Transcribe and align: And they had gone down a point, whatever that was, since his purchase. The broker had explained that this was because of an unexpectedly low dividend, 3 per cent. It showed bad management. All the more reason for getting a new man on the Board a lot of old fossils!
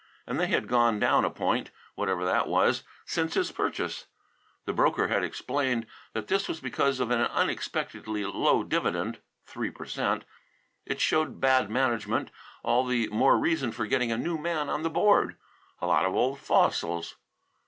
And 0.25 0.39
they 0.39 0.47
had 0.47 0.67
gone 0.67 0.97
down 0.97 1.25
a 1.25 1.29
point, 1.29 1.69
whatever 1.93 2.25
that 2.25 2.47
was, 2.47 2.81
since 3.05 3.35
his 3.35 3.51
purchase. 3.51 4.07
The 4.65 4.73
broker 4.73 5.09
had 5.09 5.23
explained 5.23 5.85
that 6.13 6.27
this 6.27 6.47
was 6.47 6.59
because 6.59 6.99
of 6.99 7.11
an 7.11 7.21
unexpectedly 7.21 8.25
low 8.25 8.63
dividend, 8.63 9.19
3 9.45 9.69
per 9.69 9.85
cent. 9.85 10.25
It 10.87 10.99
showed 10.99 11.39
bad 11.39 11.69
management. 11.69 12.31
All 12.63 12.83
the 12.83 13.09
more 13.09 13.37
reason 13.37 13.71
for 13.71 13.85
getting 13.85 14.11
a 14.11 14.17
new 14.17 14.39
man 14.39 14.69
on 14.69 14.81
the 14.81 14.89
Board 14.89 15.35
a 15.79 15.85
lot 15.85 16.05
of 16.05 16.15
old 16.15 16.39
fossils! 16.39 17.17